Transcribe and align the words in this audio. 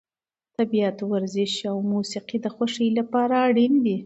طبیعت، 0.57 0.97
ورزش 1.11 1.53
او 1.71 1.77
موسیقي 1.91 2.37
د 2.41 2.47
خوښۍ 2.55 2.89
لپاره 2.99 3.35
اړین 3.47 3.73
دي. 3.85 3.97